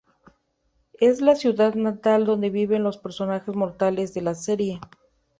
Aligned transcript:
Es 0.99 1.21
la 1.21 1.35
ciudad 1.35 1.75
natal 1.75 2.25
donde 2.25 2.49
viven 2.49 2.81
los 2.81 2.97
personajes 2.97 3.53
mortales 3.53 4.15
de 4.15 4.21
la 4.23 4.33
serie. 4.33 4.81